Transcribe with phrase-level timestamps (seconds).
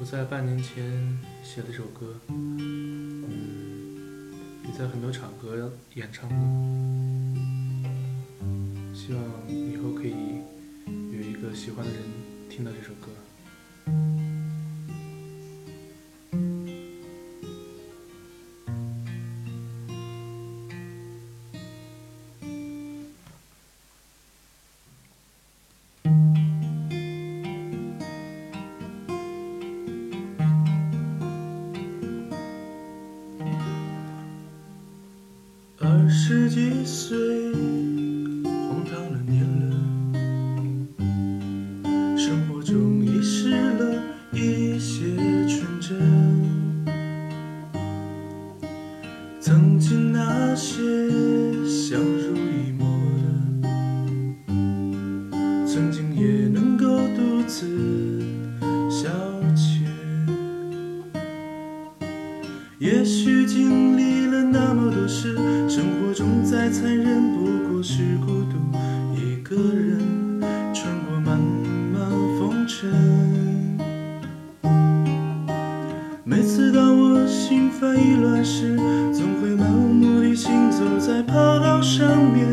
[0.00, 0.84] 我在半年前
[1.42, 3.24] 写了一首歌，嗯，
[4.66, 6.36] 也在很多场合演唱过。
[8.92, 10.14] 希望以后可以
[11.12, 12.02] 有一个喜欢的人
[12.50, 13.08] 听到这首歌。
[35.96, 37.16] 二十几岁，
[38.42, 39.72] 荒唐了年轮，
[42.18, 45.04] 生活中遗失了一些
[45.46, 45.96] 纯真。
[49.38, 50.82] 曾经那些
[51.64, 52.84] 相濡以沫
[53.22, 54.48] 的，
[55.64, 58.20] 曾经也能够独自
[58.90, 59.08] 消
[59.54, 59.84] 遣。
[62.80, 65.36] 也许经历了那么多事，
[65.68, 68.56] 生活中再残忍不过是孤独
[69.14, 70.00] 一个人
[70.74, 71.38] 穿过漫
[71.92, 72.90] 漫风尘。
[76.24, 78.76] 每次当我心烦意乱时，
[79.12, 82.44] 总会漫无目的行走在跑道上面，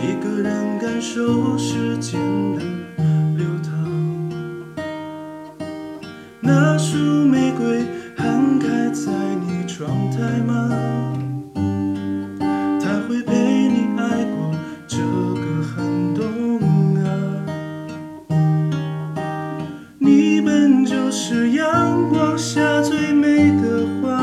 [0.00, 2.20] 一个人感受时间
[2.56, 2.62] 的
[3.36, 3.70] 流淌。
[6.40, 7.47] 那束玫
[12.80, 14.54] 他会陪你爱过，
[14.86, 17.06] 这个寒冬啊。
[19.98, 24.22] 你本就是阳光下最美的花，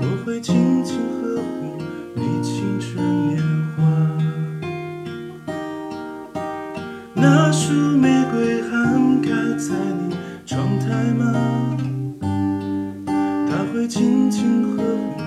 [0.00, 1.82] 我会轻轻呵护
[2.14, 3.42] 你青春年
[3.76, 3.82] 华。
[7.14, 8.70] 那束玫瑰还
[9.22, 11.22] 开在你窗台吗？
[13.06, 15.19] 他会轻轻呵护。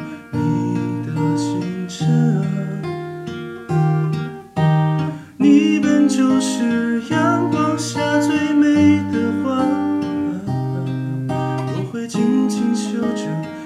[12.94, 13.63] 就这。